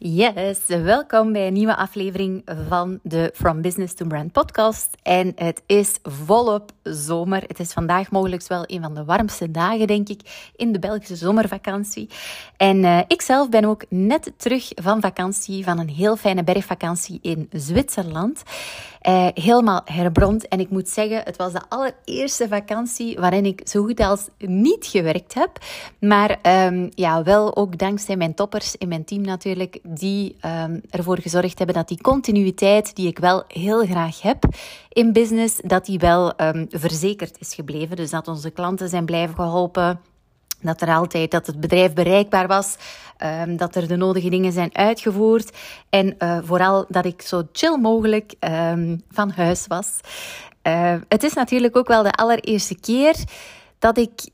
Yes, 0.00 0.58
welkom 0.66 1.32
bij 1.32 1.46
een 1.46 1.52
nieuwe 1.52 1.76
aflevering 1.76 2.42
van 2.68 2.98
de 3.02 3.30
From 3.34 3.62
Business 3.62 3.94
to 3.94 4.06
Brand 4.06 4.32
podcast. 4.32 4.96
En 5.02 5.32
het 5.34 5.62
is 5.66 5.98
volop 6.02 6.70
zomer. 6.82 7.42
Het 7.46 7.60
is 7.60 7.72
vandaag 7.72 8.10
mogelijk 8.10 8.46
wel 8.46 8.64
een 8.66 8.82
van 8.82 8.94
de 8.94 9.04
warmste 9.04 9.50
dagen, 9.50 9.86
denk 9.86 10.08
ik, 10.08 10.50
in 10.56 10.72
de 10.72 10.78
Belgische 10.78 11.16
zomervakantie. 11.16 12.08
En 12.56 12.76
uh, 12.76 13.00
ik 13.06 13.22
zelf 13.22 13.48
ben 13.48 13.64
ook 13.64 13.84
net 13.88 14.32
terug 14.36 14.70
van 14.74 15.00
vakantie, 15.00 15.64
van 15.64 15.78
een 15.78 15.88
heel 15.88 16.16
fijne 16.16 16.44
bergvakantie 16.44 17.18
in 17.22 17.48
Zwitserland. 17.52 18.42
Uh, 19.02 19.26
helemaal 19.34 19.80
herbrand. 19.84 20.48
En 20.48 20.60
ik 20.60 20.70
moet 20.70 20.88
zeggen, 20.88 21.20
het 21.24 21.36
was 21.36 21.52
de 21.52 21.60
allereerste 21.68 22.48
vakantie 22.48 23.18
waarin 23.18 23.46
ik 23.46 23.60
zo 23.64 23.84
goed 23.84 24.00
als 24.00 24.28
niet 24.38 24.86
gewerkt 24.86 25.34
heb. 25.34 25.58
Maar 26.00 26.38
um, 26.66 26.88
ja, 26.94 27.22
wel 27.22 27.56
ook 27.56 27.78
dankzij 27.78 28.16
mijn 28.16 28.34
toppers 28.34 28.76
in 28.76 28.88
mijn 28.88 29.04
team 29.04 29.22
natuurlijk, 29.22 29.78
die 29.82 30.36
um, 30.64 30.80
ervoor 30.90 31.18
gezorgd 31.18 31.58
hebben 31.58 31.76
dat 31.76 31.88
die 31.88 32.00
continuïteit, 32.00 32.96
die 32.96 33.08
ik 33.08 33.18
wel 33.18 33.44
heel 33.48 33.86
graag 33.86 34.22
heb 34.22 34.44
in 34.88 35.12
business, 35.12 35.60
dat 35.64 35.86
die 35.86 35.98
wel 35.98 36.40
um, 36.40 36.66
verzekerd 36.70 37.38
is 37.40 37.54
gebleven. 37.54 37.96
Dus 37.96 38.10
dat 38.10 38.28
onze 38.28 38.50
klanten 38.50 38.88
zijn 38.88 39.04
blijven 39.04 39.34
geholpen. 39.34 40.00
Dat 40.60 40.80
er 40.80 40.88
altijd, 40.88 41.30
dat 41.30 41.46
het 41.46 41.60
bedrijf 41.60 41.92
bereikbaar 41.92 42.46
was, 42.46 42.76
um, 43.24 43.56
dat 43.56 43.74
er 43.74 43.88
de 43.88 43.96
nodige 43.96 44.28
dingen 44.28 44.52
zijn 44.52 44.76
uitgevoerd 44.76 45.56
en 45.90 46.14
uh, 46.18 46.38
vooral 46.42 46.84
dat 46.88 47.04
ik 47.04 47.22
zo 47.22 47.42
chill 47.52 47.76
mogelijk 47.76 48.34
um, 48.40 49.02
van 49.10 49.30
huis 49.30 49.66
was. 49.66 50.00
Uh, 50.62 50.94
het 51.08 51.22
is 51.22 51.32
natuurlijk 51.32 51.76
ook 51.76 51.88
wel 51.88 52.02
de 52.02 52.12
allereerste 52.12 52.80
keer 52.80 53.16
dat 53.78 53.98
ik 53.98 54.28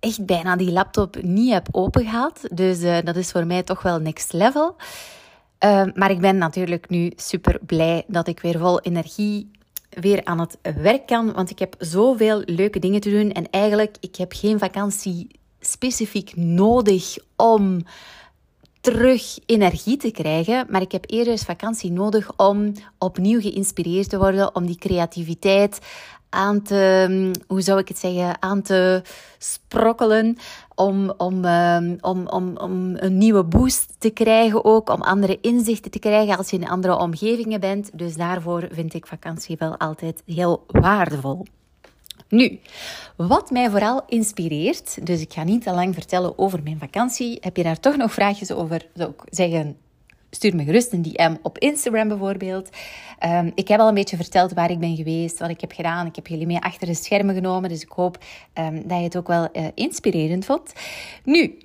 echt 0.00 0.26
bijna 0.26 0.56
die 0.56 0.72
laptop 0.72 1.22
niet 1.22 1.52
heb 1.52 1.68
opengehaald. 1.70 2.56
Dus 2.56 2.80
uh, 2.80 2.96
dat 3.04 3.16
is 3.16 3.30
voor 3.30 3.46
mij 3.46 3.62
toch 3.62 3.82
wel 3.82 3.98
next 3.98 4.32
level. 4.32 4.76
maar 5.94 6.10
ik 6.10 6.20
ben 6.20 6.38
natuurlijk 6.38 6.88
nu 6.88 7.12
super 7.16 7.58
blij 7.66 8.04
dat 8.06 8.28
ik 8.28 8.40
weer 8.40 8.58
vol 8.58 8.80
energie 8.80 9.50
weer 9.90 10.24
aan 10.24 10.40
het 10.40 10.58
werk 10.82 11.06
kan. 11.06 11.32
Want 11.32 11.50
ik 11.50 11.58
heb 11.58 11.74
zoveel 11.78 12.42
leuke 12.44 12.78
dingen 12.78 13.00
te 13.00 13.10
doen. 13.10 13.32
En 13.32 13.50
eigenlijk, 13.50 13.96
ik 14.00 14.16
heb 14.16 14.32
geen 14.32 14.58
vakantie 14.58 15.28
specifiek 15.66 16.36
nodig 16.36 17.16
om 17.36 17.82
terug 18.80 19.38
energie 19.46 19.96
te 19.96 20.10
krijgen. 20.10 20.66
Maar 20.68 20.80
ik 20.80 20.92
heb 20.92 21.04
eerder 21.06 21.38
vakantie 21.38 21.92
nodig 21.92 22.36
om 22.36 22.72
opnieuw 22.98 23.40
geïnspireerd 23.40 24.08
te 24.08 24.18
worden, 24.18 24.54
om 24.54 24.66
die 24.66 24.78
creativiteit 24.78 25.78
aan 26.28 26.62
te, 26.62 27.30
hoe 27.46 27.60
zou 27.60 27.78
ik 27.78 27.88
het 27.88 27.98
zeggen, 27.98 28.42
aan 28.42 28.62
te 28.62 29.02
sprokkelen. 29.38 30.36
Om, 30.74 31.12
om, 31.16 31.44
um, 31.44 31.96
om, 32.00 32.26
om, 32.26 32.56
om 32.56 32.96
een 32.96 33.18
nieuwe 33.18 33.44
boost 33.44 33.94
te 33.98 34.10
krijgen 34.10 34.64
ook, 34.64 34.90
om 34.90 35.02
andere 35.02 35.38
inzichten 35.40 35.90
te 35.90 35.98
krijgen 35.98 36.36
als 36.36 36.50
je 36.50 36.56
in 36.56 36.68
andere 36.68 36.96
omgevingen 36.96 37.60
bent. 37.60 37.98
Dus 37.98 38.16
daarvoor 38.16 38.68
vind 38.70 38.94
ik 38.94 39.06
vakantie 39.06 39.56
wel 39.58 39.78
altijd 39.78 40.22
heel 40.26 40.64
waardevol. 40.66 41.46
Nu, 42.34 42.58
wat 43.16 43.50
mij 43.50 43.70
vooral 43.70 44.02
inspireert, 44.06 45.06
dus 45.06 45.20
ik 45.20 45.32
ga 45.32 45.44
niet 45.44 45.62
te 45.62 45.70
lang 45.70 45.94
vertellen 45.94 46.38
over 46.38 46.62
mijn 46.62 46.78
vakantie. 46.78 47.38
Heb 47.40 47.56
je 47.56 47.62
daar 47.62 47.80
toch 47.80 47.96
nog 47.96 48.12
vraagjes 48.12 48.52
over? 48.52 48.86
Zou 48.94 49.12
zeggen, 49.24 49.76
stuur 50.30 50.56
me 50.56 50.64
gerust 50.64 50.92
een 50.92 51.02
DM 51.02 51.34
op 51.42 51.58
Instagram 51.58 52.08
bijvoorbeeld. 52.08 52.68
Um, 53.24 53.52
ik 53.54 53.68
heb 53.68 53.80
al 53.80 53.88
een 53.88 53.94
beetje 53.94 54.16
verteld 54.16 54.52
waar 54.52 54.70
ik 54.70 54.78
ben 54.78 54.96
geweest, 54.96 55.38
wat 55.38 55.50
ik 55.50 55.60
heb 55.60 55.72
gedaan. 55.72 56.06
Ik 56.06 56.16
heb 56.16 56.26
jullie 56.26 56.46
mee 56.46 56.60
achter 56.60 56.86
de 56.86 56.94
schermen 56.94 57.34
genomen, 57.34 57.68
dus 57.68 57.82
ik 57.82 57.92
hoop 57.92 58.18
um, 58.54 58.88
dat 58.88 58.98
je 58.98 59.04
het 59.04 59.16
ook 59.16 59.28
wel 59.28 59.48
uh, 59.52 59.66
inspirerend 59.74 60.44
vond. 60.44 60.72
Nu, 61.24 61.58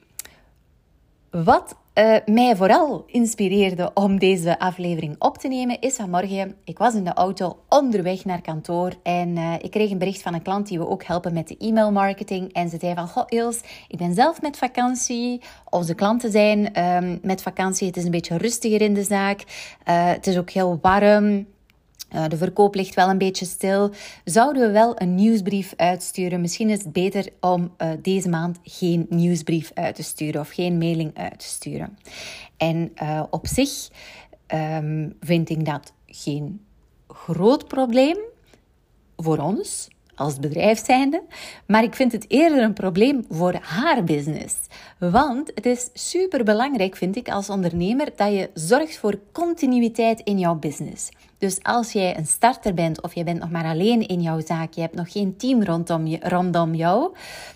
wat 1.30 1.76
uh, 2.00 2.16
mij 2.26 2.56
vooral 2.56 3.04
inspireerde 3.08 3.92
om 3.94 4.20
deze 4.20 4.60
aflevering 4.60 5.16
op 5.20 5.38
te 5.38 5.48
nemen, 5.48 5.82
is 5.82 5.96
vanmorgen. 5.96 6.56
Ik 6.64 6.78
was 6.78 6.94
in 6.94 7.04
de 7.04 7.14
auto 7.14 7.60
onderweg 7.70 8.26
naar 8.26 8.42
kantoor 8.42 8.94
en 9.04 9.36
uh, 9.36 9.54
ik 9.62 9.72
kreeg 9.72 9.92
een 9.92 9.98
bericht 9.98 10.22
van 10.22 10.34
een 10.34 10.42
klant 10.42 10.68
die 10.68 10.80
we 10.80 10.88
ook 10.88 11.04
helpen 11.04 11.34
met 11.34 11.48
de 11.48 11.58
e-mail 11.58 11.92
marketing. 11.92 12.54
En 12.54 12.70
ze 12.70 12.78
zei 12.80 12.94
van, 12.94 13.08
goh 13.08 13.24
Ils, 13.28 13.62
ik 13.88 13.98
ben 13.98 14.14
zelf 14.14 14.42
met 14.42 14.58
vakantie. 14.58 15.42
Onze 15.70 15.96
klanten 15.96 16.32
zijn 16.32 16.86
um, 16.86 17.20
met 17.22 17.42
vakantie. 17.42 17.88
Het 17.88 17.98
is 17.98 18.04
een 18.04 18.12
beetje 18.12 18.38
rustiger 18.38 18.82
in 18.82 18.94
de 18.94 19.04
zaak. 19.04 19.40
Uh, 19.40 20.06
het 20.06 20.28
is 20.28 20.38
ook 20.38 20.50
heel 20.50 20.80
warm. 20.82 21.46
Uh, 22.16 22.28
de 22.28 22.38
verkoop 22.38 22.76
ligt 22.76 22.96
wel 22.96 23.10
een 23.10 23.18
beetje 23.18 23.46
stil. 23.46 23.92
Zouden 24.24 24.62
we 24.62 24.72
wel 24.72 25.02
een 25.02 25.16
nieuwsbrief 25.16 25.74
uitsturen? 25.76 26.42
Misschien 26.42 26.70
is 26.70 26.84
het 26.84 26.94
beter 26.94 27.30
om 27.40 27.72
uh, 27.78 27.90
deze 28.02 28.30
maand 28.30 28.60
geen 28.64 29.06
nieuwsbrief 29.10 29.72
uit 29.74 29.96
te 29.96 30.04
sturen 30.04 30.42
of 30.42 30.50
geen 30.50 30.78
mailing 30.78 31.18
uit 31.18 31.40
te 31.40 31.46
sturen. 31.46 31.98
En 32.58 32.92
uh, 33.04 33.24
op 33.30 33.48
zich 33.48 33.90
um, 34.54 35.16
vind 35.22 35.50
ik 35.50 35.66
dat 35.66 35.94
geen 36.06 36.66
groot 37.08 37.68
probleem 37.68 38.18
voor 39.18 39.38
ons 39.38 39.88
als 40.16 40.40
bedrijf 40.40 40.86
zijnde, 40.86 41.24
maar 41.66 41.84
ik 41.84 41.96
vind 41.96 42.12
het 42.12 42.26
eerder 42.28 42.64
een 42.64 42.74
probleem 42.74 43.26
voor 43.30 43.54
haar 43.62 44.04
business. 44.04 44.56
Want 44.98 45.52
het 45.56 45.66
is 45.66 45.90
super 45.94 46.44
belangrijk, 46.44 46.96
vind 46.96 47.16
ik, 47.16 47.30
als 47.30 47.50
ondernemer 47.50 48.12
dat 48.16 48.32
je 48.32 48.50
zorgt 48.54 48.98
voor 48.98 49.20
continuïteit 49.32 50.20
in 50.20 50.40
jouw 50.40 50.56
business. 50.56 51.10
Dus 51.40 51.64
als 51.64 51.92
jij 51.92 52.18
een 52.18 52.26
starter 52.26 52.74
bent 52.74 53.02
of 53.02 53.16
je 53.16 53.24
bent 53.24 53.40
nog 53.40 53.50
maar 53.50 53.66
alleen 53.66 54.08
in 54.08 54.22
jouw 54.22 54.42
zaak, 54.46 54.74
je 54.74 54.82
hebt 54.82 54.96
nog 54.96 55.12
geen 55.12 55.38
team 55.38 55.64
rondom, 55.64 56.08
je, 56.08 56.20
rondom 56.22 56.76
jou, 56.76 57.16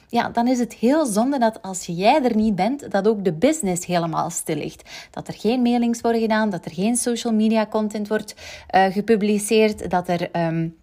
ja, 0.09 0.29
dan 0.29 0.47
is 0.47 0.59
het 0.59 0.73
heel 0.73 1.05
zonde 1.05 1.39
dat 1.39 1.61
als 1.61 1.85
jij 1.85 2.23
er 2.23 2.35
niet 2.35 2.55
bent, 2.55 2.91
dat 2.91 3.07
ook 3.07 3.23
de 3.23 3.33
business 3.33 3.85
helemaal 3.85 4.29
stil 4.29 4.55
ligt. 4.55 4.89
Dat 5.11 5.27
er 5.27 5.33
geen 5.33 5.61
mailings 5.61 6.01
worden 6.01 6.21
gedaan, 6.21 6.49
dat 6.49 6.65
er 6.65 6.71
geen 6.71 6.95
social 6.95 7.33
media 7.33 7.65
content 7.65 8.07
wordt 8.07 8.35
uh, 8.75 8.85
gepubliceerd, 8.85 9.89
dat 9.89 10.07
er... 10.07 10.29
Um, 10.35 10.81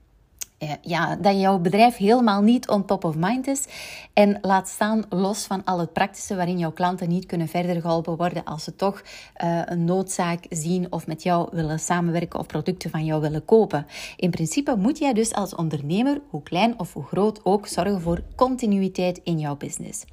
ja, 0.82 1.16
dat 1.16 1.40
jouw 1.40 1.58
bedrijf 1.58 1.96
helemaal 1.96 2.42
niet 2.42 2.68
on 2.68 2.84
top 2.84 3.04
of 3.04 3.16
mind 3.16 3.46
is. 3.46 3.66
En 4.12 4.38
laat 4.40 4.68
staan 4.68 5.04
los 5.08 5.44
van 5.44 5.64
al 5.64 5.78
het 5.78 5.92
praktische 5.92 6.36
waarin 6.36 6.58
jouw 6.58 6.72
klanten 6.72 7.08
niet 7.08 7.26
kunnen 7.26 7.48
verder 7.48 7.80
geholpen 7.80 8.16
worden 8.16 8.44
als 8.44 8.64
ze 8.64 8.76
toch 8.76 9.02
uh, 9.44 9.62
een 9.64 9.84
noodzaak 9.84 10.46
zien 10.48 10.92
of 10.92 11.06
met 11.06 11.22
jou 11.22 11.48
willen 11.52 11.78
samenwerken 11.78 12.38
of 12.38 12.46
producten 12.46 12.90
van 12.90 13.04
jou 13.04 13.20
willen 13.20 13.44
kopen. 13.44 13.86
In 14.16 14.30
principe 14.30 14.76
moet 14.76 14.98
jij 14.98 15.12
dus 15.12 15.32
als 15.32 15.54
ondernemer, 15.54 16.20
hoe 16.28 16.42
klein 16.42 16.78
of 16.78 16.92
hoe 16.92 17.04
groot 17.04 17.44
ook, 17.44 17.66
zorgen 17.66 18.00
voor 18.00 18.22
continuïteit 18.36 19.20
in 19.24 19.38
jouw 19.38 19.56
business. 19.56 20.04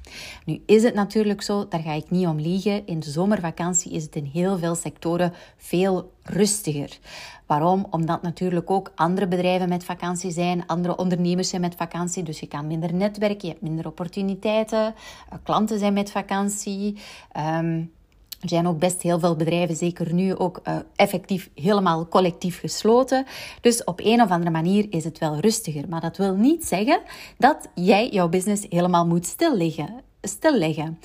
Nu 0.44 0.62
is 0.66 0.82
het 0.82 0.94
natuurlijk 0.94 1.42
zo, 1.42 1.68
daar 1.68 1.82
ga 1.82 1.92
ik 1.92 2.10
niet 2.10 2.26
om 2.26 2.40
liegen. 2.40 2.86
In 2.86 3.00
de 3.00 3.10
zomervakantie 3.10 3.92
is 3.92 4.02
het 4.02 4.16
in 4.16 4.30
heel 4.32 4.58
veel 4.58 4.74
sectoren 4.74 5.32
veel 5.56 6.12
rustiger. 6.28 6.98
Waarom? 7.46 7.86
Omdat 7.90 8.22
natuurlijk 8.22 8.70
ook 8.70 8.92
andere 8.94 9.28
bedrijven 9.28 9.68
met 9.68 9.84
vakantie 9.84 10.30
zijn, 10.30 10.66
andere 10.66 10.96
ondernemers 10.96 11.48
zijn 11.48 11.60
met 11.60 11.74
vakantie, 11.74 12.22
dus 12.22 12.40
je 12.40 12.46
kan 12.46 12.66
minder 12.66 12.94
netwerken, 12.94 13.48
je 13.48 13.52
hebt 13.54 13.62
minder 13.62 13.86
opportuniteiten, 13.86 14.94
klanten 15.42 15.78
zijn 15.78 15.92
met 15.92 16.10
vakantie. 16.10 16.96
Um, 17.36 17.92
er 18.40 18.48
zijn 18.48 18.66
ook 18.66 18.78
best 18.78 19.02
heel 19.02 19.18
veel 19.18 19.36
bedrijven, 19.36 19.76
zeker 19.76 20.14
nu 20.14 20.36
ook 20.36 20.60
uh, 20.64 20.76
effectief 20.96 21.50
helemaal 21.54 22.08
collectief 22.08 22.60
gesloten. 22.60 23.26
Dus 23.60 23.84
op 23.84 24.00
een 24.02 24.22
of 24.22 24.30
andere 24.30 24.50
manier 24.50 24.86
is 24.90 25.04
het 25.04 25.18
wel 25.18 25.38
rustiger. 25.38 25.88
Maar 25.88 26.00
dat 26.00 26.16
wil 26.16 26.34
niet 26.34 26.64
zeggen 26.64 27.00
dat 27.38 27.68
jij 27.74 28.08
jouw 28.08 28.28
business 28.28 28.66
helemaal 28.68 29.06
moet 29.06 29.26
stilleggen. 29.26 30.00
stilleggen. 30.22 30.98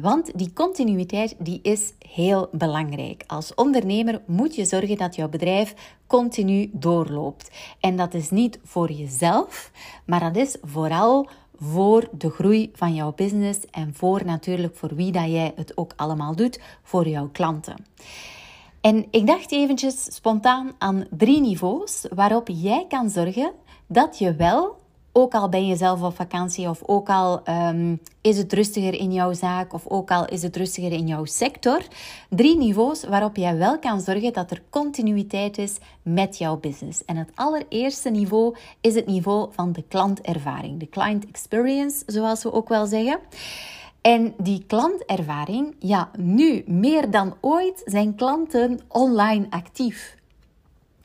Want 0.00 0.38
die 0.38 0.52
continuïteit 0.52 1.34
die 1.38 1.58
is 1.62 1.92
heel 1.98 2.48
belangrijk. 2.52 3.24
Als 3.26 3.54
ondernemer 3.54 4.22
moet 4.26 4.54
je 4.54 4.64
zorgen 4.64 4.96
dat 4.96 5.14
jouw 5.14 5.28
bedrijf 5.28 5.74
continu 6.06 6.70
doorloopt. 6.72 7.50
En 7.80 7.96
dat 7.96 8.14
is 8.14 8.30
niet 8.30 8.58
voor 8.64 8.90
jezelf, 8.90 9.70
maar 10.04 10.20
dat 10.20 10.36
is 10.36 10.56
vooral 10.62 11.28
voor 11.60 12.08
de 12.12 12.30
groei 12.30 12.70
van 12.74 12.94
jouw 12.94 13.12
business 13.16 13.58
en 13.70 13.94
voor 13.94 14.24
natuurlijk 14.24 14.76
voor 14.76 14.94
wie 14.94 15.12
dat 15.12 15.30
jij 15.30 15.52
het 15.56 15.76
ook 15.76 15.92
allemaal 15.96 16.36
doet, 16.36 16.60
voor 16.82 17.08
jouw 17.08 17.28
klanten. 17.32 17.84
En 18.80 19.06
ik 19.10 19.26
dacht 19.26 19.52
eventjes 19.52 20.14
spontaan 20.14 20.72
aan 20.78 21.06
drie 21.10 21.40
niveaus 21.40 22.06
waarop 22.14 22.48
jij 22.48 22.84
kan 22.88 23.10
zorgen 23.10 23.52
dat 23.86 24.18
je 24.18 24.34
wel 24.34 24.79
Ook 25.12 25.34
al 25.34 25.48
ben 25.48 25.66
je 25.66 25.76
zelf 25.76 26.02
op 26.02 26.16
vakantie, 26.16 26.68
of 26.68 26.82
ook 26.86 27.08
al 27.08 27.42
ehm, 27.44 27.96
is 28.20 28.38
het 28.38 28.52
rustiger 28.52 28.94
in 28.94 29.12
jouw 29.12 29.32
zaak, 29.32 29.72
of 29.72 29.86
ook 29.86 30.10
al 30.10 30.26
is 30.26 30.42
het 30.42 30.56
rustiger 30.56 30.92
in 30.92 31.06
jouw 31.06 31.24
sector. 31.24 31.82
Drie 32.28 32.56
niveaus 32.56 33.04
waarop 33.04 33.36
jij 33.36 33.56
wel 33.56 33.78
kan 33.78 34.00
zorgen 34.00 34.32
dat 34.32 34.50
er 34.50 34.62
continuïteit 34.70 35.58
is 35.58 35.78
met 36.02 36.38
jouw 36.38 36.56
business. 36.56 37.04
En 37.04 37.16
het 37.16 37.30
allereerste 37.34 38.10
niveau 38.10 38.56
is 38.80 38.94
het 38.94 39.06
niveau 39.06 39.48
van 39.52 39.72
de 39.72 39.84
klantervaring, 39.88 40.80
de 40.80 40.88
client 40.88 41.26
experience, 41.28 42.02
zoals 42.06 42.42
we 42.42 42.52
ook 42.52 42.68
wel 42.68 42.86
zeggen. 42.86 43.18
En 44.00 44.34
die 44.38 44.64
klantervaring, 44.66 45.74
ja, 45.78 46.10
nu 46.18 46.64
meer 46.66 47.10
dan 47.10 47.34
ooit 47.40 47.82
zijn 47.84 48.14
klanten 48.14 48.80
online 48.88 49.46
actief. 49.50 50.18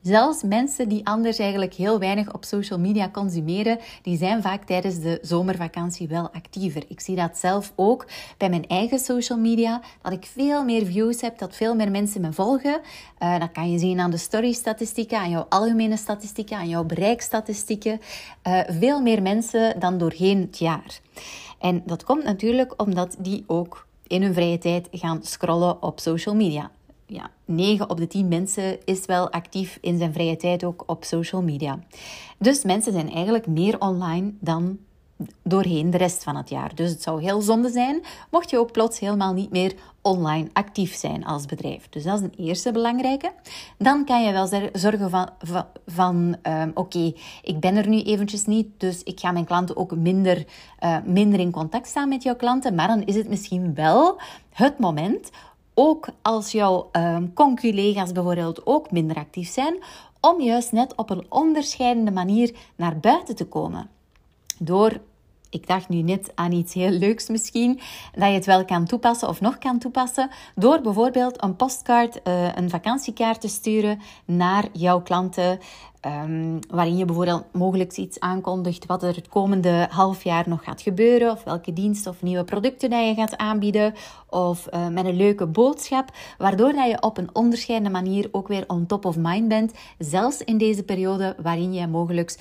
Zelfs 0.06 0.44
mensen 0.44 0.90
die 0.90 1.06
anders 1.08 1.38
eigenlijk 1.40 1.74
heel 1.74 2.00
weinig 2.00 2.34
op 2.34 2.44
social 2.44 2.80
media 2.80 3.10
consumeren, 3.10 3.80
die 4.02 4.18
zijn 4.18 4.42
vaak 4.42 4.64
tijdens 4.64 5.00
de 5.00 5.20
zomervakantie 5.22 6.08
wel 6.08 6.30
actiever. 6.34 6.84
Ik 6.88 7.00
zie 7.00 7.16
dat 7.16 7.38
zelf 7.38 7.74
ook 7.76 8.06
bij 8.38 8.50
mijn 8.50 8.68
eigen 8.68 9.00
social 9.00 9.38
media, 9.38 9.82
dat 10.02 10.12
ik 10.12 10.26
veel 10.26 10.64
meer 10.64 10.86
views 10.86 11.22
heb, 11.22 11.38
dat 11.38 11.56
veel 11.56 11.76
meer 11.76 11.92
mensen 11.92 12.22
me 12.22 12.34
volgen. 12.34 12.82
Uh, 13.20 13.40
dat 13.40 13.52
kan 13.52 13.72
je 13.72 13.80
zien 13.80 14.00
aan 14.00 14.12
de 14.12 14.18
story-statistieken, 14.18 15.18
aan 15.18 15.30
jouw 15.30 15.46
algemene 15.50 15.98
statistieken, 15.98 16.58
aan 16.58 16.70
jouw 16.70 16.84
bereikstatistieken. 16.84 18.02
Uh, 18.48 18.60
veel 18.68 19.02
meer 19.02 19.22
mensen 19.22 19.80
dan 19.80 19.98
doorheen 19.98 20.42
het 20.42 20.58
jaar. 20.58 21.00
En 21.60 21.84
dat 21.86 22.04
komt 22.04 22.24
natuurlijk 22.24 22.82
omdat 22.82 23.16
die 23.20 23.44
ook 23.48 23.88
in 24.08 24.22
hun 24.22 24.34
vrije 24.34 24.58
tijd 24.58 24.88
gaan 24.92 25.24
scrollen 25.24 25.84
op 25.84 26.00
social 26.00 26.36
media 26.36 26.72
ja, 27.06 27.30
9 27.46 27.90
op 27.90 27.98
de 27.98 28.08
10 28.08 28.28
mensen 28.28 28.86
is 28.86 29.06
wel 29.06 29.32
actief 29.32 29.78
in 29.82 29.98
zijn 29.98 30.14
vrije 30.14 30.36
tijd 30.36 30.64
ook 30.64 30.84
op 30.86 31.04
social 31.04 31.42
media. 31.42 31.80
Dus 32.38 32.64
mensen 32.64 32.92
zijn 32.92 33.12
eigenlijk 33.12 33.48
meer 33.48 33.80
online 33.80 34.34
dan 34.40 34.78
doorheen 35.44 35.90
de 35.90 35.98
rest 35.98 36.24
van 36.24 36.36
het 36.36 36.50
jaar. 36.50 36.76
Dus 36.76 36.90
het 36.90 37.02
zou 37.02 37.22
heel 37.22 37.42
zonde 37.42 37.70
zijn 37.70 38.02
mocht 38.32 38.50
je 38.50 38.60
ook 38.60 38.72
plots 38.72 39.00
helemaal 39.00 39.34
niet 39.34 39.52
meer 39.52 39.74
online 40.02 40.50
actief 40.54 40.96
zijn 40.96 41.26
als 41.26 41.46
bedrijf. 41.46 41.90
Dus 41.90 42.04
dat 42.04 42.20
is 42.20 42.26
een 42.26 42.46
eerste 42.46 42.72
belangrijke. 42.72 43.32
Dan 43.78 44.06
kan 44.06 44.24
je 44.24 44.32
wel 44.32 44.48
zorgen 44.74 45.10
van, 45.10 45.30
van, 45.86 46.36
um, 46.44 46.72
oké, 46.74 47.14
ik 47.42 47.60
ben 47.60 47.76
er 47.76 47.88
nu 47.88 48.02
eventjes 48.02 48.46
niet, 48.46 48.68
dus 48.78 49.04
ik 49.04 49.20
ga 49.20 49.32
mijn 49.32 49.46
klanten 49.46 49.78
ook 49.78 49.96
minder, 49.96 50.46
uh, 50.84 50.98
minder 51.06 51.40
in 51.40 51.52
contact 51.52 51.88
staan 51.88 52.10
met 52.10 52.24
jouw 52.24 52.36
klanten. 52.36 52.76
Maar 52.76 52.88
dan 52.88 53.04
is 53.04 53.16
het 53.16 53.30
misschien 53.30 53.74
wel 53.74 54.20
het 54.50 54.80
moment 54.80 55.30
ook 55.76 56.08
als 56.22 56.52
jouw 56.52 56.90
um, 56.92 57.34
conculega's 57.34 58.12
bijvoorbeeld 58.12 58.66
ook 58.66 58.92
minder 58.92 59.16
actief 59.16 59.50
zijn, 59.50 59.84
om 60.22 60.42
juist 60.42 60.72
net 60.72 60.96
op 60.96 61.10
een 61.10 61.26
onderscheidende 61.30 62.12
manier 62.12 62.56
naar 62.76 63.00
buiten 63.00 63.36
te 63.36 63.46
komen. 63.46 63.90
Door, 64.60 65.02
ik 65.56 65.68
dacht 65.68 65.90
nu 65.90 66.02
net 66.02 66.32
aan 66.36 66.52
iets 66.52 66.74
heel 66.74 66.90
leuks 66.90 67.30
misschien, 67.30 67.80
dat 68.14 68.28
je 68.28 68.34
het 68.34 68.46
wel 68.46 68.66
kan 68.66 68.86
toepassen 68.86 69.28
of 69.28 69.42
nog 69.42 69.58
kan 69.58 69.80
toepassen, 69.80 70.30
door 70.56 70.82
bijvoorbeeld 70.82 71.44
een 71.44 71.56
postkaart, 71.56 72.20
uh, 72.24 72.56
een 72.56 72.70
vakantiekaart 72.70 73.42
te 73.42 73.48
sturen 73.48 74.00
naar 74.26 74.66
jouw 74.72 75.02
klanten 75.02 75.60
Um, 76.24 76.60
waarin 76.70 76.98
je 76.98 77.06
bijvoorbeeld 77.06 77.44
mogelijk 77.54 77.98
iets 77.98 78.20
aankondigt 78.20 78.86
wat 78.86 79.04
er 79.04 79.16
het 79.16 79.28
komende 79.28 79.88
half 79.90 80.24
jaar 80.24 80.44
nog 80.48 80.64
gaat 80.64 80.82
gebeuren, 80.82 81.32
of 81.32 81.44
welke 81.44 81.74
diensten 81.74 82.12
of 82.12 82.22
nieuwe 82.22 82.44
producten 82.44 82.90
dat 82.90 83.08
je 83.08 83.14
gaat 83.14 83.38
aanbieden, 83.38 83.94
of 84.30 84.68
uh, 84.74 84.88
met 84.88 85.06
een 85.06 85.16
leuke 85.16 85.46
boodschap, 85.46 86.10
waardoor 86.38 86.74
dat 86.74 86.90
je 86.90 87.02
op 87.02 87.18
een 87.18 87.30
onderscheidende 87.34 87.92
manier 87.92 88.30
ook 88.32 88.48
weer 88.48 88.64
on 88.68 88.86
top 88.86 89.06
of 89.06 89.18
mind 89.18 89.48
bent, 89.48 89.74
zelfs 89.98 90.44
in 90.44 90.58
deze 90.58 90.84
periode 90.84 91.36
waarin 91.42 91.74
je 91.74 91.88
mogelijk 91.88 92.36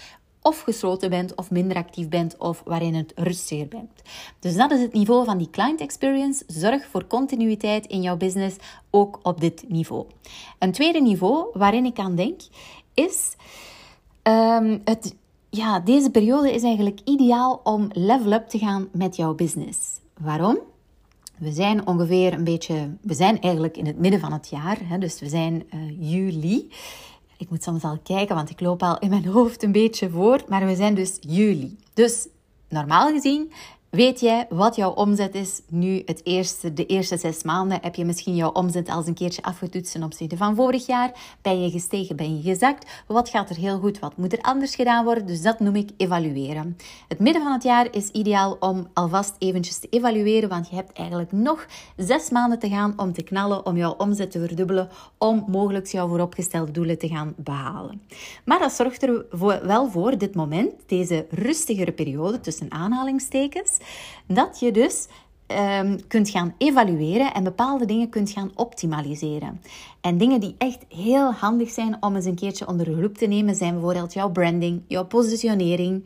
of 0.47 0.61
gesloten 0.61 1.11
bent 1.11 1.35
of 1.35 1.51
minder 1.51 1.77
actief 1.77 2.09
bent 2.09 2.37
of 2.39 2.63
waarin 2.65 2.95
het 2.95 3.13
rustiger 3.17 3.69
bent. 3.69 4.03
Dus 4.41 4.57
dat 4.57 4.71
is 4.71 4.81
het 4.81 4.93
niveau 4.93 5.25
van 5.25 5.39
die 5.39 5.51
client 5.51 5.81
experience. 5.81 6.45
Zorg 6.47 6.87
voor 6.91 7.07
continuïteit 7.07 7.87
in 7.87 8.03
jouw 8.03 8.17
business 8.17 8.57
ook 8.91 9.19
op 9.23 9.41
dit 9.41 9.65
niveau. 9.69 10.07
Een 10.59 10.73
tweede 10.73 11.01
niveau 11.01 11.47
waarin 11.53 11.85
ik 11.85 11.99
aan 11.99 12.15
denk 12.15 12.41
is 12.95 13.37
um, 14.23 14.81
het, 14.85 15.15
ja, 15.51 15.81
deze 15.81 16.11
periode 16.11 16.53
is 16.53 16.63
eigenlijk 16.63 17.01
ideaal 17.05 17.61
om 17.63 17.89
level 17.93 18.33
up 18.33 18.49
te 18.49 18.59
gaan 18.59 18.89
met 18.93 19.17
jouw 19.17 19.35
business. 19.35 19.79
Waarom? 20.21 20.59
We 21.39 21.53
zijn 21.53 21.87
ongeveer 21.87 22.33
een 22.33 22.45
beetje, 22.45 22.97
we 23.01 23.15
zijn 23.15 23.41
eigenlijk 23.41 23.77
in 23.77 23.87
het 23.87 23.99
midden 23.99 24.21
van 24.21 24.33
het 24.33 24.49
jaar, 24.49 24.79
hè, 24.83 24.99
dus 24.99 25.21
we 25.21 25.29
zijn 25.29 25.63
uh, 25.75 26.13
juli. 26.13 26.69
Ik 27.39 27.51
moet 27.51 27.63
soms 27.63 27.83
al 27.83 27.99
kijken, 28.03 28.35
want 28.35 28.51
ik 28.51 28.61
loop 28.61 28.83
al 28.83 28.99
in 28.99 29.11
mijn 29.11 29.27
hoofd 29.27 29.63
een 29.63 29.73
beetje 29.73 30.11
voor, 30.11 30.45
maar 30.49 30.67
we 30.67 30.75
zijn 30.75 30.95
dus 30.95 31.17
juli. 31.21 31.79
Dus 31.95 32.27
normaal 32.69 33.13
gezien 33.13 33.53
Weet 33.95 34.21
jij 34.21 34.47
wat 34.49 34.77
jouw 34.77 34.91
omzet 34.91 35.35
is 35.35 35.61
nu 35.69 36.03
het 36.07 36.21
eerste, 36.25 36.73
de 36.73 36.87
eerste 36.87 37.17
zes 37.17 37.43
maanden? 37.43 37.79
Heb 37.83 37.95
je 37.95 38.05
misschien 38.05 38.37
jouw 38.37 38.51
omzet 38.51 38.89
als 38.89 39.07
een 39.07 39.15
keertje 39.15 39.43
afgetoetst 39.43 39.93
ten 39.93 40.03
opzichte 40.03 40.37
van 40.37 40.55
vorig 40.55 40.87
jaar? 40.87 41.37
Ben 41.43 41.63
je 41.63 41.71
gestegen? 41.71 42.17
Ben 42.17 42.37
je 42.37 42.43
gezakt? 42.43 42.91
Wat 43.07 43.29
gaat 43.29 43.51
er 43.51 43.57
heel 43.57 43.79
goed? 43.79 43.99
Wat 43.99 44.17
moet 44.17 44.33
er 44.33 44.41
anders 44.41 44.75
gedaan 44.75 45.05
worden? 45.05 45.27
Dus 45.27 45.43
dat 45.43 45.61
noem 45.61 45.77
ik 45.77 45.91
evalueren. 45.97 46.77
Het 47.09 47.19
midden 47.19 47.43
van 47.43 47.53
het 47.53 47.63
jaar 47.63 47.89
is 47.91 48.09
ideaal 48.09 48.57
om 48.61 48.87
alvast 48.93 49.35
eventjes 49.39 49.79
te 49.79 49.87
evalueren, 49.91 50.49
want 50.49 50.69
je 50.69 50.75
hebt 50.75 50.93
eigenlijk 50.93 51.33
nog 51.33 51.67
zes 51.97 52.31
maanden 52.31 52.59
te 52.59 52.69
gaan 52.69 52.93
om 52.97 53.13
te 53.13 53.23
knallen, 53.23 53.67
om 53.67 53.77
jouw 53.77 53.95
omzet 53.99 54.31
te 54.31 54.41
verdubbelen, 54.41 54.89
om 55.19 55.45
mogelijk 55.47 55.87
jouw 55.87 56.09
vooropgestelde 56.09 56.73
doelen 56.73 56.99
te 56.99 57.09
gaan 57.09 57.35
behalen. 57.37 58.03
Maar 58.45 58.59
dat 58.59 58.73
zorgt 58.73 59.03
er 59.03 59.27
wel 59.67 59.91
voor, 59.91 60.19
dit 60.19 60.35
moment, 60.35 60.73
deze 60.87 61.27
rustigere 61.31 61.93
periode 61.93 62.41
tussen 62.41 62.71
aanhalingstekens, 62.71 63.79
dat 64.27 64.61
je 64.61 64.71
dus 64.73 65.07
um, 65.47 66.07
kunt 66.09 66.31
gaan 66.31 66.55
evalueren 66.59 67.35
en 67.35 67.45
bepaalde 67.45 67.85
dingen 67.85 68.09
kunt 68.09 68.31
gaan 68.31 68.51
optimaliseren. 68.55 69.61
En 70.01 70.19
dingen 70.19 70.41
die 70.41 70.55
echt 70.59 70.85
heel 70.89 71.33
handig 71.33 71.71
zijn 71.71 71.97
om 72.01 72.15
eens 72.15 72.25
een 72.25 72.35
keertje 72.35 72.67
onder 72.67 72.87
de 72.87 73.01
loep 73.01 73.19
te 73.19 73.27
nemen, 73.27 73.55
zijn 73.55 73.73
bijvoorbeeld 73.73 74.13
jouw 74.13 74.31
branding, 74.31 74.83
jouw 74.87 75.05
positionering 75.05 76.03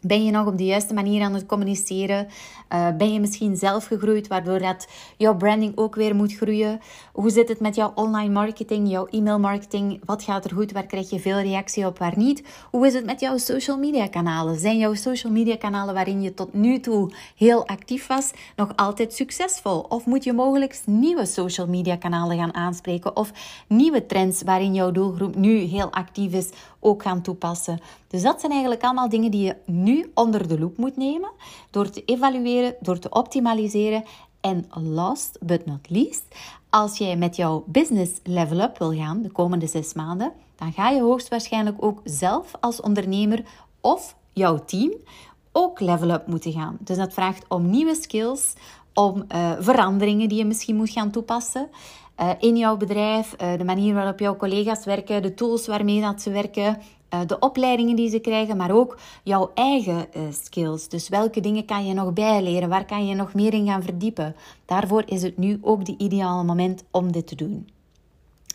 ben 0.00 0.24
je 0.24 0.30
nog 0.30 0.46
op 0.46 0.58
de 0.58 0.64
juiste 0.64 0.94
manier 0.94 1.22
aan 1.22 1.34
het 1.34 1.46
communiceren? 1.46 2.26
Uh, 2.72 2.88
ben 2.96 3.12
je 3.12 3.20
misschien 3.20 3.56
zelf 3.56 3.84
gegroeid, 3.84 4.26
waardoor 4.26 4.58
dat 4.58 4.88
jouw 5.16 5.36
branding 5.36 5.72
ook 5.76 5.94
weer 5.94 6.14
moet 6.14 6.34
groeien? 6.34 6.80
Hoe 7.12 7.30
zit 7.30 7.48
het 7.48 7.60
met 7.60 7.74
jouw 7.74 7.92
online 7.94 8.32
marketing, 8.32 8.90
jouw 8.90 9.06
e-mail 9.06 9.38
marketing? 9.38 10.00
Wat 10.04 10.22
gaat 10.22 10.44
er 10.44 10.54
goed? 10.54 10.72
Waar 10.72 10.86
krijg 10.86 11.10
je 11.10 11.20
veel 11.20 11.40
reactie 11.40 11.86
op, 11.86 11.98
waar 11.98 12.16
niet? 12.16 12.42
Hoe 12.70 12.86
is 12.86 12.94
het 12.94 13.04
met 13.04 13.20
jouw 13.20 13.38
social 13.38 13.78
media 13.78 14.06
kanalen? 14.06 14.58
Zijn 14.58 14.78
jouw 14.78 14.94
social 14.94 15.32
media 15.32 15.56
kanalen 15.56 15.94
waarin 15.94 16.22
je 16.22 16.34
tot 16.34 16.54
nu 16.54 16.80
toe 16.80 17.12
heel 17.36 17.66
actief 17.66 18.06
was, 18.06 18.30
nog 18.56 18.72
altijd 18.76 19.14
succesvol? 19.14 19.80
Of 19.80 20.06
moet 20.06 20.24
je 20.24 20.32
mogelijk 20.32 20.80
nieuwe 20.84 21.26
social 21.26 21.66
media 21.66 21.96
kanalen 21.96 22.38
gaan 22.38 22.54
aanspreken? 22.54 23.16
Of 23.16 23.32
nieuwe 23.68 24.06
trends 24.06 24.42
waarin 24.42 24.74
jouw 24.74 24.90
doelgroep 24.90 25.34
nu 25.36 25.58
heel 25.58 25.92
actief 25.92 26.32
is, 26.32 26.50
ook 26.80 27.02
gaan 27.02 27.22
toepassen? 27.22 27.80
Dus 28.08 28.22
dat 28.22 28.40
zijn 28.40 28.52
eigenlijk 28.52 28.82
allemaal 28.82 29.08
dingen 29.08 29.30
die 29.30 29.44
je 29.44 29.56
nu 29.64 29.87
onder 30.14 30.48
de 30.48 30.58
loep 30.58 30.76
moet 30.76 30.96
nemen 30.96 31.30
door 31.70 31.90
te 31.90 32.02
evalueren, 32.04 32.74
door 32.80 32.98
te 32.98 33.10
optimaliseren. 33.10 34.04
En 34.40 34.66
last 34.70 35.38
but 35.40 35.66
not 35.66 35.90
least, 35.90 36.24
als 36.70 36.98
jij 36.98 37.16
met 37.16 37.36
jouw 37.36 37.64
business 37.66 38.12
level 38.22 38.60
up 38.60 38.78
wil 38.78 38.92
gaan 38.92 39.22
de 39.22 39.30
komende 39.30 39.66
zes 39.66 39.94
maanden, 39.94 40.32
dan 40.56 40.72
ga 40.72 40.90
je 40.90 41.00
hoogstwaarschijnlijk 41.00 41.84
ook 41.84 42.00
zelf 42.04 42.52
als 42.60 42.80
ondernemer 42.80 43.44
of 43.80 44.16
jouw 44.32 44.64
team 44.64 44.92
ook 45.52 45.80
level 45.80 46.10
up 46.10 46.26
moeten 46.26 46.52
gaan. 46.52 46.76
Dus 46.80 46.96
dat 46.96 47.12
vraagt 47.12 47.44
om 47.48 47.70
nieuwe 47.70 47.94
skills, 47.94 48.54
om 48.94 49.24
uh, 49.34 49.52
veranderingen 49.58 50.28
die 50.28 50.38
je 50.38 50.44
misschien 50.44 50.76
moet 50.76 50.90
gaan 50.90 51.10
toepassen. 51.10 51.68
Uh, 52.20 52.30
in 52.38 52.56
jouw 52.56 52.76
bedrijf, 52.76 53.34
uh, 53.42 53.58
de 53.58 53.64
manier 53.64 53.94
waarop 53.94 54.18
jouw 54.18 54.36
collega's 54.36 54.84
werken, 54.84 55.22
de 55.22 55.34
tools 55.34 55.66
waarmee 55.66 56.00
dat 56.00 56.22
ze 56.22 56.30
werken, 56.30 56.78
de 57.26 57.38
opleidingen 57.38 57.96
die 57.96 58.10
ze 58.10 58.18
krijgen, 58.18 58.56
maar 58.56 58.70
ook 58.70 58.98
jouw 59.22 59.50
eigen 59.54 60.06
skills. 60.30 60.88
Dus 60.88 61.08
welke 61.08 61.40
dingen 61.40 61.64
kan 61.64 61.86
je 61.86 61.94
nog 61.94 62.12
bijleren? 62.12 62.68
Waar 62.68 62.84
kan 62.84 63.06
je 63.06 63.14
nog 63.14 63.34
meer 63.34 63.54
in 63.54 63.66
gaan 63.66 63.82
verdiepen? 63.82 64.36
Daarvoor 64.64 65.02
is 65.06 65.22
het 65.22 65.38
nu 65.38 65.58
ook 65.60 65.84
de 65.84 65.94
ideale 65.98 66.44
moment 66.44 66.84
om 66.90 67.12
dit 67.12 67.26
te 67.26 67.34
doen. 67.34 67.68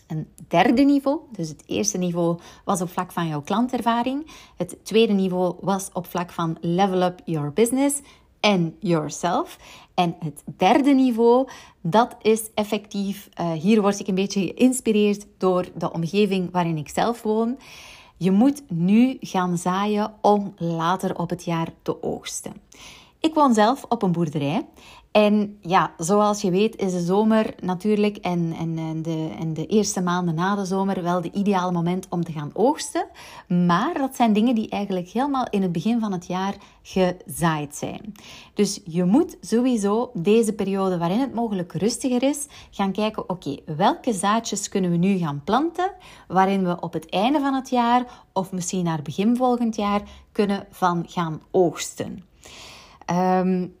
Een 0.06 0.26
derde 0.48 0.82
niveau, 0.82 1.18
dus 1.30 1.48
het 1.48 1.62
eerste 1.66 1.98
niveau 1.98 2.38
was 2.64 2.80
op 2.80 2.90
vlak 2.90 3.12
van 3.12 3.28
jouw 3.28 3.42
klantervaring. 3.42 4.30
Het 4.56 4.76
tweede 4.82 5.12
niveau 5.12 5.54
was 5.60 5.90
op 5.92 6.06
vlak 6.06 6.30
van 6.30 6.56
level 6.60 7.02
up 7.02 7.20
your 7.24 7.52
business 7.52 8.00
en 8.40 8.76
yourself. 8.78 9.58
En 9.94 10.16
het 10.18 10.42
derde 10.56 10.90
niveau, 10.90 11.48
dat 11.80 12.16
is 12.22 12.50
effectief, 12.54 13.28
uh, 13.40 13.52
hier 13.52 13.80
word 13.80 14.00
ik 14.00 14.06
een 14.06 14.14
beetje 14.14 14.52
geïnspireerd 14.54 15.26
door 15.38 15.68
de 15.74 15.92
omgeving 15.92 16.50
waarin 16.52 16.76
ik 16.76 16.88
zelf 16.88 17.22
woon. 17.22 17.58
Je 18.16 18.30
moet 18.30 18.62
nu 18.68 19.16
gaan 19.20 19.58
zaaien 19.58 20.14
om 20.20 20.54
later 20.56 21.18
op 21.18 21.30
het 21.30 21.44
jaar 21.44 21.68
te 21.82 22.02
oogsten. 22.02 22.52
Ik 23.24 23.34
woon 23.34 23.54
zelf 23.54 23.84
op 23.88 24.02
een 24.02 24.12
boerderij. 24.12 24.66
En 25.12 25.58
ja, 25.60 25.94
zoals 25.98 26.40
je 26.40 26.50
weet 26.50 26.76
is 26.76 26.92
de 26.92 27.00
zomer 27.00 27.54
natuurlijk 27.60 28.16
en, 28.16 28.54
en, 28.58 29.02
de, 29.02 29.34
en 29.38 29.54
de 29.54 29.66
eerste 29.66 30.00
maanden 30.00 30.34
na 30.34 30.54
de 30.54 30.64
zomer 30.64 31.02
wel 31.02 31.20
de 31.20 31.30
ideale 31.32 31.72
moment 31.72 32.06
om 32.08 32.24
te 32.24 32.32
gaan 32.32 32.50
oogsten. 32.52 33.06
Maar 33.48 33.94
dat 33.94 34.16
zijn 34.16 34.32
dingen 34.32 34.54
die 34.54 34.68
eigenlijk 34.68 35.08
helemaal 35.08 35.46
in 35.50 35.62
het 35.62 35.72
begin 35.72 36.00
van 36.00 36.12
het 36.12 36.26
jaar 36.26 36.54
gezaaid 36.82 37.76
zijn. 37.76 38.12
Dus 38.54 38.80
je 38.84 39.04
moet 39.04 39.36
sowieso 39.40 40.10
deze 40.14 40.52
periode 40.52 40.98
waarin 40.98 41.20
het 41.20 41.34
mogelijk 41.34 41.72
rustiger 41.72 42.22
is, 42.22 42.46
gaan 42.70 42.92
kijken, 42.92 43.28
oké, 43.28 43.56
welke 43.76 44.12
zaadjes 44.12 44.68
kunnen 44.68 44.90
we 44.90 44.96
nu 44.96 45.18
gaan 45.18 45.42
planten, 45.44 45.92
waarin 46.28 46.64
we 46.64 46.80
op 46.80 46.92
het 46.92 47.10
einde 47.10 47.40
van 47.40 47.54
het 47.54 47.70
jaar 47.70 48.24
of 48.32 48.52
misschien 48.52 48.84
naar 48.84 49.02
begin 49.02 49.36
volgend 49.36 49.76
jaar 49.76 50.02
kunnen 50.32 50.66
van 50.70 51.04
gaan 51.08 51.42
oogsten. 51.50 52.32
Um, 53.10 53.74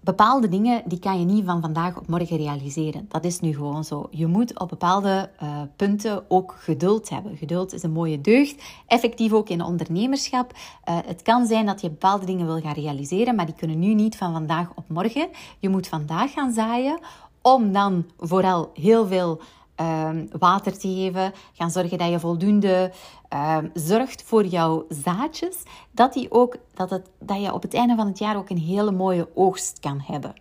bepaalde 0.00 0.48
dingen 0.48 0.82
die 0.86 0.98
kan 0.98 1.18
je 1.18 1.24
niet 1.24 1.44
van 1.44 1.60
vandaag 1.60 1.96
op 1.96 2.06
morgen 2.06 2.36
realiseren. 2.36 3.06
Dat 3.08 3.24
is 3.24 3.40
nu 3.40 3.54
gewoon 3.54 3.84
zo. 3.84 4.06
Je 4.10 4.26
moet 4.26 4.58
op 4.58 4.68
bepaalde 4.68 5.30
uh, 5.42 5.60
punten 5.76 6.24
ook 6.28 6.54
geduld 6.58 7.08
hebben. 7.08 7.36
Geduld 7.36 7.72
is 7.72 7.82
een 7.82 7.92
mooie 7.92 8.20
deugd. 8.20 8.62
Effectief 8.86 9.32
ook 9.32 9.48
in 9.48 9.62
ondernemerschap. 9.62 10.52
Uh, 10.52 10.98
het 11.06 11.22
kan 11.22 11.46
zijn 11.46 11.66
dat 11.66 11.80
je 11.80 11.90
bepaalde 11.90 12.26
dingen 12.26 12.46
wil 12.46 12.60
gaan 12.60 12.74
realiseren, 12.74 13.34
maar 13.34 13.46
die 13.46 13.54
kunnen 13.54 13.78
nu 13.78 13.94
niet 13.94 14.16
van 14.16 14.32
vandaag 14.32 14.68
op 14.74 14.84
morgen. 14.88 15.28
Je 15.58 15.68
moet 15.68 15.86
vandaag 15.86 16.32
gaan 16.32 16.52
zaaien 16.52 16.98
om 17.42 17.72
dan 17.72 18.04
vooral 18.18 18.70
heel 18.74 19.06
veel 19.06 19.40
um, 19.80 20.28
water 20.38 20.78
te 20.78 20.88
geven. 20.88 21.32
Gaan 21.52 21.70
zorgen 21.70 21.98
dat 21.98 22.10
je 22.10 22.20
voldoende 22.20 22.92
um, 23.34 23.70
zorgt 23.74 24.22
voor 24.22 24.46
jouw 24.46 24.84
zaadjes. 24.88 25.56
Dat, 25.90 26.12
die 26.12 26.30
ook, 26.30 26.56
dat, 26.74 26.90
het, 26.90 27.10
dat 27.18 27.42
je 27.42 27.52
op 27.52 27.62
het 27.62 27.74
einde 27.74 27.94
van 27.94 28.06
het 28.06 28.18
jaar 28.18 28.36
ook 28.36 28.50
een 28.50 28.58
hele 28.58 28.90
mooie 28.90 29.28
oogst 29.34 29.80
kan 29.80 30.00
hebben. 30.06 30.34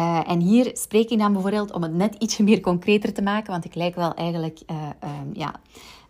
Uh, 0.00 0.30
en 0.30 0.40
hier 0.40 0.70
spreek 0.72 1.10
ik 1.10 1.18
dan 1.18 1.32
bijvoorbeeld 1.32 1.72
om 1.72 1.82
het 1.82 1.94
net 1.94 2.14
ietsje 2.14 2.42
meer 2.42 2.60
concreter 2.60 3.12
te 3.12 3.22
maken, 3.22 3.50
want 3.50 3.64
ik 3.64 3.74
lijk 3.74 3.94
wel 3.94 4.14
eigenlijk 4.14 4.60
uh, 4.70 4.76
um, 5.20 5.30
ja, 5.32 5.54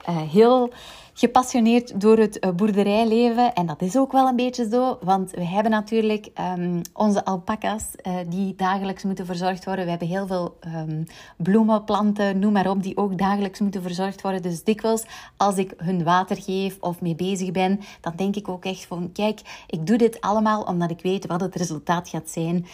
uh, 0.09 0.17
heel 0.17 0.73
gepassioneerd 1.17 2.01
door 2.01 2.19
het 2.19 2.57
boerderijleven. 2.57 3.55
En 3.55 3.67
dat 3.67 3.83
is 3.83 3.97
ook 3.97 4.13
wel 4.13 4.29
een 4.29 4.37
beetje 4.37 4.69
zo, 4.69 4.99
want 5.03 5.31
we 5.31 5.45
hebben 5.45 5.73
natuurlijk 5.73 6.29
um, 6.59 6.81
onze 6.93 7.25
alpaca's 7.25 7.85
die 8.29 8.55
dagelijks 8.57 9.03
moeten 9.03 9.27
verzorgd 9.27 9.65
worden. 9.65 9.85
We 9.85 9.91
hebben 9.91 10.09
heel 10.09 10.27
veel 10.27 10.57
um, 10.67 11.05
bloemen, 11.37 11.85
planten, 11.85 12.39
noem 12.39 12.53
maar 12.53 12.71
op, 12.71 12.83
die 12.83 12.97
ook 12.97 13.19
dagelijks 13.19 13.61
moeten 13.61 13.83
verzorgd 13.83 14.23
worden. 14.23 14.43
Dus 14.43 14.65
dikwijls 14.65 15.05
als 15.37 15.57
ik 15.57 15.75
hun 15.77 16.05
water 16.05 16.43
geef 16.43 16.77
of 16.81 17.01
mee 17.01 17.15
bezig 17.15 17.51
ben, 17.51 17.81
dan 18.01 18.13
denk 18.17 18.37
ik 18.37 18.49
ook 18.49 18.65
echt 18.65 18.87
van, 18.87 19.13
kijk, 19.13 19.65
ik 19.67 19.87
doe 19.87 19.97
dit 19.97 20.21
allemaal 20.21 20.63
omdat 20.63 20.91
ik 20.91 21.01
weet 21.03 21.27
wat 21.27 21.41
het 21.41 21.55
resultaat 21.55 22.09
gaat 22.09 22.31
zijn 22.31 22.67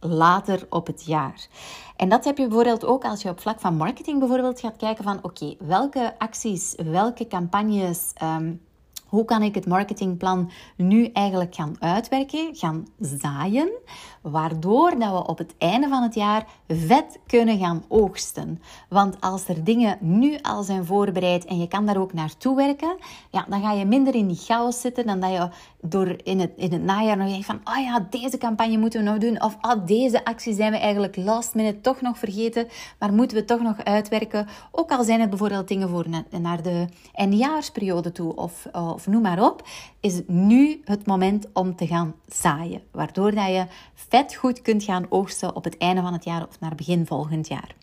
later 0.00 0.66
op 0.68 0.86
het 0.86 1.04
jaar. 1.04 1.46
En 1.96 2.08
dat 2.08 2.24
heb 2.24 2.38
je 2.38 2.46
bijvoorbeeld 2.46 2.84
ook 2.84 3.04
als 3.04 3.22
je 3.22 3.28
op 3.28 3.40
vlak 3.40 3.60
van 3.60 3.76
marketing 3.76 4.18
bijvoorbeeld 4.18 4.60
gaat 4.60 4.76
kijken 4.76 5.04
van 5.04 5.18
oké, 5.22 5.54
welke 5.58 6.14
acties, 6.18 6.74
welke 6.76 7.26
campagnes 7.26 8.12
um, 8.22 8.60
hoe 9.10 9.24
kan 9.24 9.42
ik 9.42 9.54
het 9.54 9.66
marketingplan 9.66 10.50
nu 10.76 11.04
eigenlijk 11.12 11.54
gaan 11.54 11.76
uitwerken, 11.78 12.48
gaan 12.52 12.86
zaaien, 12.98 13.70
waardoor 14.22 14.98
dat 14.98 15.10
we 15.10 15.26
op 15.26 15.38
het 15.38 15.54
einde 15.58 15.88
van 15.88 16.02
het 16.02 16.14
jaar 16.14 16.46
vet 16.68 17.18
kunnen 17.26 17.58
gaan 17.58 17.84
oogsten. 17.88 18.62
Want 18.88 19.20
als 19.20 19.48
er 19.48 19.64
dingen 19.64 19.98
nu 20.00 20.38
al 20.42 20.62
zijn 20.62 20.84
voorbereid 20.84 21.44
en 21.44 21.58
je 21.58 21.68
kan 21.68 21.86
daar 21.86 22.00
ook 22.00 22.12
naartoe 22.12 22.56
werken, 22.56 22.96
ja, 23.30 23.46
dan 23.48 23.62
ga 23.62 23.72
je 23.72 23.84
minder 23.84 24.14
in 24.14 24.28
die 24.28 24.36
chaos 24.36 24.80
zitten 24.80 25.06
dan 25.06 25.20
dat 25.20 25.30
je 25.30 25.48
door 25.80 26.16
in 26.22 26.40
het, 26.40 26.52
in 26.56 26.72
het 26.72 26.82
najaar 26.82 27.16
nog 27.16 27.28
denkt 27.28 27.46
van, 27.46 27.60
oh 27.64 27.84
ja, 27.84 28.06
deze 28.10 28.38
campagne 28.38 28.78
moeten 28.78 29.04
we 29.04 29.10
nog 29.10 29.18
doen, 29.18 29.42
of 29.42 29.56
oh, 29.60 29.86
deze 29.86 30.24
actie 30.24 30.54
zijn 30.54 30.72
we 30.72 30.78
eigenlijk 30.78 31.16
last 31.16 31.54
minute 31.54 31.80
toch 31.80 32.00
nog 32.00 32.18
vergeten, 32.18 32.68
maar 32.98 33.12
moeten 33.12 33.36
we 33.36 33.44
toch 33.44 33.62
nog 33.62 33.84
uitwerken. 33.84 34.46
Ook 34.70 34.90
al 34.90 35.04
zijn 35.04 35.20
het 35.20 35.30
bijvoorbeeld 35.30 35.68
dingen 35.68 35.88
voor 35.88 36.06
naar 36.40 36.62
de 36.62 36.86
eindejaarsperiode 37.12 38.12
toe, 38.12 38.36
of 38.36 38.68
of 39.00 39.06
noem 39.06 39.22
maar 39.22 39.42
op, 39.42 39.68
is 40.00 40.20
nu 40.26 40.80
het 40.84 41.06
moment 41.06 41.46
om 41.52 41.76
te 41.76 41.86
gaan 41.86 42.14
zaaien. 42.28 42.82
Waardoor 42.90 43.34
dat 43.34 43.46
je 43.46 43.66
vet 43.94 44.34
goed 44.34 44.62
kunt 44.62 44.82
gaan 44.82 45.06
oogsten 45.08 45.56
op 45.56 45.64
het 45.64 45.78
einde 45.78 46.02
van 46.02 46.12
het 46.12 46.24
jaar 46.24 46.46
of 46.48 46.60
naar 46.60 46.74
begin 46.74 47.06
volgend 47.06 47.48
jaar. 47.48 47.74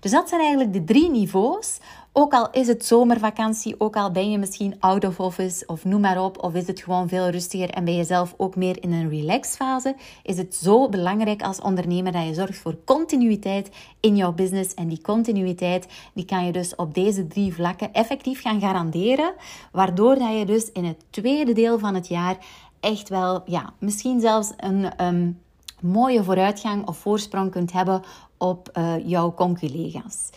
Dus 0.00 0.10
dat 0.10 0.28
zijn 0.28 0.40
eigenlijk 0.40 0.72
de 0.72 0.84
drie 0.84 1.10
niveaus. 1.10 1.78
Ook 2.14 2.32
al 2.32 2.50
is 2.50 2.66
het 2.66 2.84
zomervakantie, 2.84 3.74
ook 3.78 3.96
al 3.96 4.10
ben 4.10 4.30
je 4.30 4.38
misschien 4.38 4.76
out 4.80 5.04
of 5.04 5.20
office 5.20 5.66
of 5.66 5.84
noem 5.84 6.00
maar 6.00 6.24
op, 6.24 6.42
of 6.42 6.54
is 6.54 6.66
het 6.66 6.80
gewoon 6.80 7.08
veel 7.08 7.28
rustiger 7.28 7.70
en 7.70 7.84
ben 7.84 7.94
je 7.94 8.04
zelf 8.04 8.34
ook 8.36 8.56
meer 8.56 8.82
in 8.82 8.92
een 8.92 9.08
relaxfase, 9.08 9.96
is 10.22 10.36
het 10.36 10.54
zo 10.54 10.88
belangrijk 10.88 11.42
als 11.42 11.60
ondernemer 11.60 12.12
dat 12.12 12.26
je 12.26 12.34
zorgt 12.34 12.58
voor 12.58 12.76
continuïteit 12.84 13.70
in 14.00 14.16
jouw 14.16 14.32
business. 14.32 14.74
En 14.74 14.88
die 14.88 15.00
continuïteit, 15.00 15.86
die 16.14 16.24
kan 16.24 16.46
je 16.46 16.52
dus 16.52 16.74
op 16.74 16.94
deze 16.94 17.26
drie 17.26 17.54
vlakken 17.54 17.92
effectief 17.92 18.42
gaan 18.42 18.60
garanderen, 18.60 19.34
waardoor 19.70 20.14
dat 20.14 20.38
je 20.38 20.44
dus 20.44 20.72
in 20.72 20.84
het 20.84 21.04
tweede 21.10 21.52
deel 21.52 21.78
van 21.78 21.94
het 21.94 22.08
jaar 22.08 22.36
echt 22.80 23.08
wel, 23.08 23.42
ja, 23.46 23.72
misschien 23.78 24.20
zelfs 24.20 24.52
een 24.56 25.04
um, 25.06 25.40
mooie 25.80 26.24
vooruitgang 26.24 26.86
of 26.86 26.96
voorsprong 26.96 27.50
kunt 27.50 27.72
hebben 27.72 28.02
op 28.38 28.70
uh, 28.78 28.94
jouw 29.08 29.34
conculega's. 29.34 30.30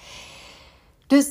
Dus 1.08 1.28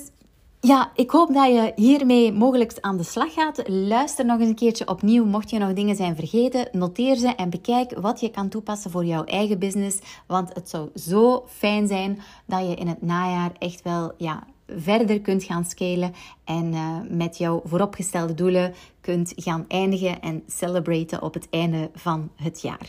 ja, 0.65 0.91
ik 0.95 1.11
hoop 1.11 1.35
dat 1.35 1.47
je 1.47 1.73
hiermee 1.77 2.33
mogelijk 2.33 2.73
aan 2.81 2.97
de 2.97 3.03
slag 3.03 3.33
gaat. 3.33 3.69
Luister 3.69 4.25
nog 4.25 4.41
eens 4.41 4.49
een 4.49 4.55
keertje 4.55 4.89
opnieuw. 4.89 5.25
Mocht 5.25 5.51
je 5.51 5.59
nog 5.59 5.73
dingen 5.73 5.97
zijn 5.97 6.17
vergeten, 6.17 6.69
noteer 6.73 7.17
ze 7.17 7.29
en 7.29 7.51
bekijk 7.51 7.99
wat 8.01 8.21
je 8.21 8.31
kan 8.31 8.49
toepassen 8.49 8.91
voor 8.91 9.05
jouw 9.05 9.25
eigen 9.25 9.59
business. 9.59 9.99
Want 10.27 10.55
het 10.55 10.69
zou 10.69 10.89
zo 10.95 11.45
fijn 11.49 11.89
zijn 11.89 12.21
dat 12.47 12.69
je 12.69 12.75
in 12.75 12.87
het 12.87 13.03
najaar 13.03 13.53
echt 13.59 13.83
wel 13.83 14.13
ja, 14.17 14.47
verder 14.67 15.21
kunt 15.21 15.45
gaan 15.45 15.65
scalen 15.65 16.15
en 16.45 16.73
uh, 16.73 16.97
met 17.09 17.39
jouw 17.39 17.63
vooropgestelde 17.65 18.35
doelen 18.35 18.75
kunt 19.01 19.33
gaan 19.37 19.65
eindigen 19.69 20.21
en 20.21 20.43
celebraten 20.47 21.23
op 21.23 21.35
het 21.35 21.47
einde 21.51 21.91
van 21.95 22.31
het 22.37 22.61
jaar. 22.61 22.89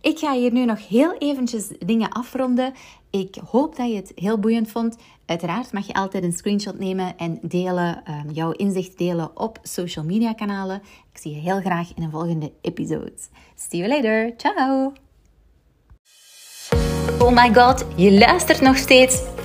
Ik 0.00 0.18
ga 0.18 0.34
hier 0.34 0.52
nu 0.52 0.64
nog 0.64 0.88
heel 0.88 1.14
eventjes 1.18 1.68
dingen 1.78 2.08
afronden. 2.08 2.72
Ik 3.10 3.38
hoop 3.50 3.76
dat 3.76 3.88
je 3.88 3.96
het 3.96 4.12
heel 4.14 4.38
boeiend 4.38 4.70
vond. 4.70 4.96
Uiteraard 5.26 5.72
mag 5.72 5.86
je 5.86 5.94
altijd 5.94 6.24
een 6.24 6.32
screenshot 6.32 6.78
nemen 6.78 7.18
en 7.18 7.38
delen, 7.42 8.02
um, 8.08 8.30
jouw 8.32 8.50
inzicht 8.50 8.98
delen 8.98 9.38
op 9.40 9.58
social 9.62 10.04
media 10.04 10.32
kanalen. 10.32 10.82
Ik 11.12 11.20
zie 11.20 11.34
je 11.34 11.40
heel 11.40 11.60
graag 11.60 11.92
in 11.94 12.02
een 12.02 12.10
volgende 12.10 12.52
episode. 12.60 13.12
See 13.54 13.80
you 13.80 13.88
later. 13.88 14.34
Ciao. 14.36 14.92
Oh 17.18 17.32
my 17.32 17.54
god, 17.54 17.86
je 17.96 18.12
luistert 18.12 18.60
nog 18.60 18.76
steeds 18.76 19.22